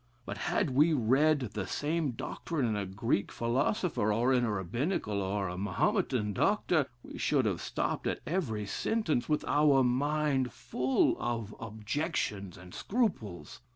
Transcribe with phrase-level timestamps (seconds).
[0.25, 5.21] But had we read the same doctrine in a Greek philosopher, or in a Rabbinical
[5.21, 11.53] or Mahometan doctor, we should have stopped at every sentence with our mind full of
[11.59, 13.61] objections and scruples.